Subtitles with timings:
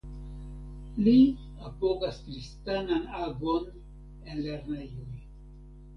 [1.07, 1.13] Li
[1.67, 5.11] apogas kristanan agon en lernejoj.